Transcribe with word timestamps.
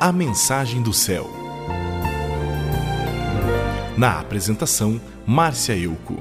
A 0.00 0.10
Mensagem 0.12 0.82
do 0.82 0.92
Céu. 0.92 1.30
Na 3.96 4.18
apresentação, 4.18 5.00
Márcia 5.24 5.76
Euco. 5.76 6.16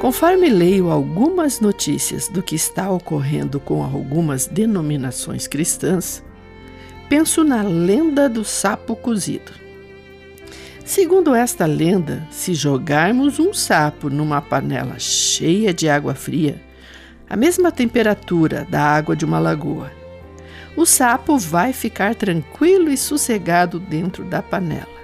Conforme 0.00 0.48
leio 0.50 0.90
algumas 0.90 1.60
notícias 1.60 2.26
do 2.28 2.42
que 2.42 2.56
está 2.56 2.90
ocorrendo 2.90 3.60
com 3.60 3.84
algumas 3.84 4.46
denominações 4.46 5.46
cristãs, 5.46 6.22
penso 7.08 7.44
na 7.44 7.62
lenda 7.62 8.28
do 8.28 8.44
sapo 8.44 8.96
cozido. 8.96 9.52
Segundo 10.84 11.34
esta 11.36 11.66
lenda, 11.66 12.26
se 12.32 12.52
jogarmos 12.52 13.38
um 13.38 13.54
sapo 13.54 14.10
numa 14.10 14.42
panela 14.42 14.98
cheia 14.98 15.72
de 15.72 15.88
água 15.88 16.14
fria, 16.16 16.60
a 17.32 17.36
mesma 17.36 17.72
temperatura 17.72 18.66
da 18.68 18.82
água 18.82 19.16
de 19.16 19.24
uma 19.24 19.38
lagoa, 19.38 19.90
o 20.76 20.84
sapo 20.84 21.38
vai 21.38 21.72
ficar 21.72 22.14
tranquilo 22.14 22.90
e 22.90 22.96
sossegado 22.98 23.80
dentro 23.80 24.22
da 24.22 24.42
panela. 24.42 25.00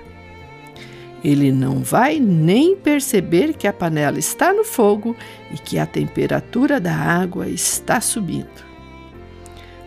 Ele 1.25 1.51
não 1.51 1.79
vai 1.79 2.21
nem 2.21 2.77
perceber 2.77 3.55
que 3.55 3.67
a 3.67 3.73
panela 3.73 4.19
está 4.19 4.53
no 4.53 4.63
fogo 4.63 5.17
e 5.51 5.57
que 5.57 5.79
a 5.79 5.87
temperatura 5.87 6.79
da 6.79 6.95
água 6.95 7.49
está 7.49 7.99
subindo. 7.99 8.63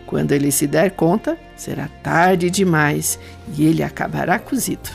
Quando 0.04 0.32
ele 0.32 0.50
se 0.50 0.66
der 0.66 0.90
conta, 0.90 1.38
será 1.54 1.86
tarde 2.02 2.50
demais 2.50 3.20
e 3.56 3.64
ele 3.64 3.84
acabará 3.84 4.40
cozido. 4.40 4.90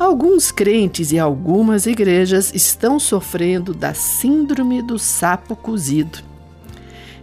Alguns 0.00 0.50
crentes 0.50 1.12
e 1.12 1.18
algumas 1.18 1.84
igrejas 1.84 2.54
estão 2.54 2.98
sofrendo 2.98 3.74
da 3.74 3.92
síndrome 3.92 4.80
do 4.80 4.98
sapo 4.98 5.54
cozido. 5.54 6.20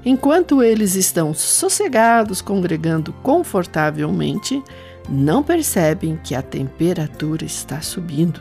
Enquanto 0.05 0.61
eles 0.61 0.93
estão 0.93 1.33
sossegados, 1.33 2.39
congregando 2.39 3.11
confortavelmente, 3.23 4.61
não 5.09 5.41
percebem 5.41 6.19
que 6.23 6.35
a 6.35 6.43
temperatura 6.43 7.43
está 7.43 7.81
subindo. 7.81 8.39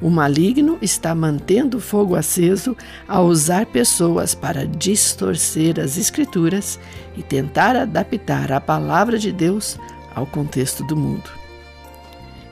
O 0.00 0.08
maligno 0.08 0.78
está 0.80 1.14
mantendo 1.14 1.76
o 1.76 1.80
fogo 1.80 2.16
aceso 2.16 2.74
ao 3.06 3.26
usar 3.26 3.66
pessoas 3.66 4.34
para 4.34 4.66
distorcer 4.66 5.78
as 5.78 5.98
Escrituras 5.98 6.80
e 7.18 7.22
tentar 7.22 7.76
adaptar 7.76 8.50
a 8.50 8.62
palavra 8.62 9.18
de 9.18 9.30
Deus 9.30 9.78
ao 10.14 10.24
contexto 10.24 10.82
do 10.84 10.96
mundo. 10.96 11.41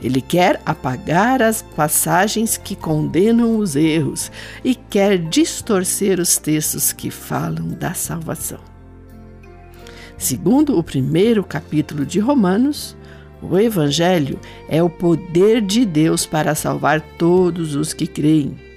Ele 0.03 0.21
quer 0.21 0.61
apagar 0.65 1.43
as 1.43 1.63
passagens 1.63 2.57
que 2.57 2.75
condenam 2.75 3.59
os 3.59 3.77
erros 3.77 4.33
e 4.65 4.75
quer 4.75 5.19
distorcer 5.19 6.19
os 6.19 6.39
textos 6.39 6.93
que 6.93 7.11
falam 7.11 7.69
da 7.69 7.93
salvação. 7.93 8.61
Segundo 10.17 10.79
o 10.79 10.83
primeiro 10.83 11.43
capítulo 11.45 12.05
de 12.05 12.19
Romanos, 12.19 12.97
o 13.43 13.59
Evangelho 13.59 14.39
é 14.69 14.83
o 14.83 14.91
poder 14.91 15.63
de 15.63 15.85
Deus 15.87 16.27
para 16.27 16.55
salvar 16.55 17.01
todos 17.19 17.75
os 17.75 17.93
que 17.95 18.07
creem. 18.07 18.71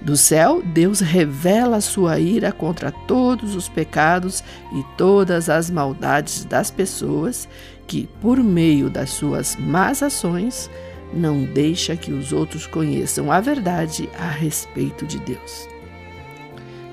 Do 0.00 0.16
céu, 0.16 0.62
Deus 0.62 1.00
revela 1.00 1.76
a 1.76 1.80
sua 1.80 2.18
ira 2.18 2.52
contra 2.52 2.90
todos 2.90 3.54
os 3.54 3.68
pecados 3.68 4.42
e 4.72 4.82
todas 4.96 5.50
as 5.50 5.68
maldades 5.68 6.44
das 6.44 6.70
pessoas 6.70 7.46
que, 7.90 8.08
por 8.20 8.38
meio 8.38 8.88
das 8.88 9.10
suas 9.10 9.56
más 9.56 10.00
ações, 10.00 10.70
não 11.12 11.42
deixa 11.42 11.96
que 11.96 12.12
os 12.12 12.32
outros 12.32 12.64
conheçam 12.64 13.32
a 13.32 13.40
verdade 13.40 14.08
a 14.16 14.28
respeito 14.28 15.04
de 15.04 15.18
Deus. 15.18 15.68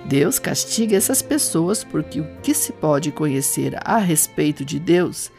Deus 0.05 0.39
castiga 0.39 0.97
essas 0.97 1.21
pessoas 1.21 1.83
porque 1.83 2.19
o 2.19 2.27
que 2.41 2.51
se 2.51 2.73
pode 2.73 3.11
conhecer 3.11 3.77
a 3.85 3.99
respeito 3.99 4.65
de 4.65 4.79
Deus 4.79 5.29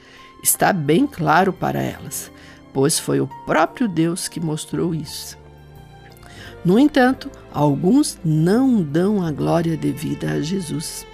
está 0.44 0.72
bem 0.72 1.08
claro 1.08 1.52
para 1.52 1.82
elas, 1.82 2.30
pois 2.72 3.00
foi 3.00 3.20
o 3.20 3.26
próprio 3.44 3.88
Deus 3.88 4.28
que 4.28 4.38
mostrou 4.38 4.94
isso. 4.94 5.36
No 6.64 6.78
entanto, 6.78 7.32
alguns 7.52 8.16
não 8.24 8.80
dão 8.80 9.26
a 9.26 9.32
glória 9.32 9.76
devida 9.76 10.34
a 10.34 10.40
Jesus. 10.40 11.04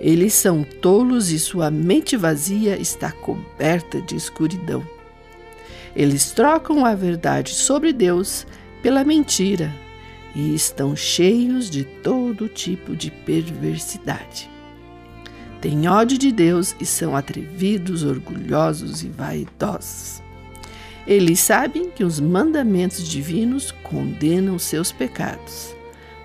Eles 0.00 0.34
são 0.34 0.64
tolos 0.64 1.30
e 1.30 1.38
sua 1.38 1.70
mente 1.70 2.16
vazia 2.16 2.76
está 2.76 3.12
coberta 3.12 4.00
de 4.02 4.16
escuridão. 4.16 4.84
Eles 5.94 6.32
trocam 6.32 6.84
a 6.84 6.94
verdade 6.94 7.54
sobre 7.54 7.92
Deus 7.92 8.46
pela 8.82 9.04
mentira 9.04 9.72
e 10.34 10.54
estão 10.54 10.96
cheios 10.96 11.70
de 11.70 11.84
todo 11.84 12.48
tipo 12.48 12.96
de 12.96 13.10
perversidade. 13.10 14.50
Têm 15.60 15.88
ódio 15.88 16.18
de 16.18 16.30
Deus 16.32 16.74
e 16.80 16.84
são 16.84 17.16
atrevidos, 17.16 18.02
orgulhosos 18.02 19.02
e 19.02 19.08
vaidosos. 19.08 20.22
Eles 21.06 21.40
sabem 21.40 21.90
que 21.90 22.02
os 22.02 22.18
mandamentos 22.18 23.06
divinos 23.08 23.70
condenam 23.70 24.58
seus 24.58 24.90
pecados, 24.90 25.74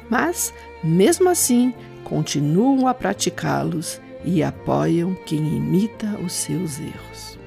mas, 0.09 0.53
mesmo 0.83 1.29
assim, 1.29 1.73
continuam 2.09 2.87
a 2.87 2.93
praticá-los 2.93 4.01
e 4.25 4.41
apoiam 4.43 5.15
quem 5.25 5.39
imita 5.39 6.17
os 6.25 6.33
seus 6.33 6.79
erros. 6.79 7.39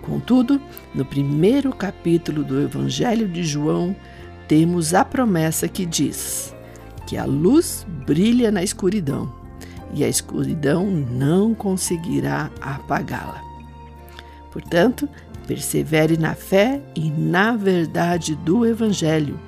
Contudo, 0.00 0.60
no 0.94 1.04
primeiro 1.04 1.72
capítulo 1.72 2.42
do 2.42 2.60
Evangelho 2.62 3.28
de 3.28 3.44
João, 3.44 3.94
temos 4.48 4.94
a 4.94 5.04
promessa 5.04 5.68
que 5.68 5.84
diz 5.84 6.54
que 7.06 7.16
a 7.16 7.24
luz 7.24 7.86
brilha 8.06 8.50
na 8.50 8.62
escuridão 8.62 9.32
e 9.92 10.02
a 10.02 10.08
escuridão 10.08 10.86
não 10.86 11.54
conseguirá 11.54 12.50
apagá-la. 12.60 13.42
Portanto, 14.50 15.08
persevere 15.46 16.16
na 16.16 16.34
fé 16.34 16.80
e 16.94 17.10
na 17.10 17.56
verdade 17.56 18.34
do 18.36 18.64
Evangelho, 18.64 19.38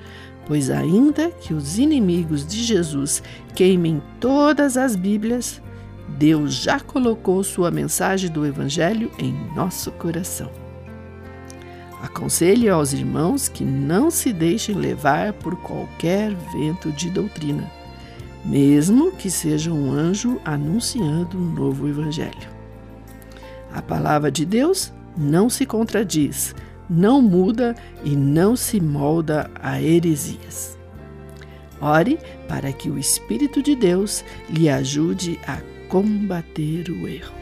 pois, 0.48 0.70
ainda 0.70 1.30
que 1.30 1.52
os 1.52 1.78
inimigos 1.78 2.44
de 2.44 2.64
Jesus 2.64 3.22
queimem 3.54 4.02
todas 4.18 4.78
as 4.78 4.96
Bíblias, 4.96 5.60
Deus 6.16 6.54
já 6.54 6.80
colocou 6.80 7.44
sua 7.44 7.70
mensagem 7.70 8.30
do 8.30 8.46
Evangelho 8.46 9.12
em 9.18 9.32
nosso 9.54 9.92
coração. 9.92 10.50
Aconselho 12.02 12.72
aos 12.72 12.94
irmãos 12.94 13.48
que 13.48 13.62
não 13.64 14.10
se 14.10 14.32
deixem 14.32 14.74
levar 14.74 15.34
por 15.34 15.54
qualquer 15.56 16.34
vento 16.52 16.90
de 16.92 17.10
doutrina, 17.10 17.70
mesmo 18.44 19.12
que 19.12 19.30
seja 19.30 19.70
um 19.70 19.92
anjo 19.92 20.40
anunciando 20.44 21.36
um 21.36 21.52
novo 21.52 21.86
Evangelho. 21.86 22.48
A 23.72 23.82
palavra 23.82 24.30
de 24.30 24.46
Deus 24.46 24.92
não 25.16 25.50
se 25.50 25.66
contradiz, 25.66 26.54
não 26.88 27.20
muda 27.20 27.74
e 28.04 28.16
não 28.16 28.56
se 28.56 28.80
molda 28.80 29.50
a 29.60 29.80
heresias. 29.80 30.78
Ore 31.80 32.18
para 32.48 32.72
que 32.72 32.90
o 32.90 32.98
Espírito 32.98 33.62
de 33.62 33.76
Deus 33.76 34.24
lhe 34.50 34.68
ajude 34.68 35.38
a 35.46 35.60
combater 35.88 36.90
o 36.90 37.06
erro. 37.06 37.37